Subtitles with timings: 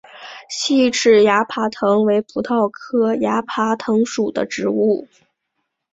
[0.49, 5.07] 细齿崖爬藤为葡萄科崖爬藤属的植物。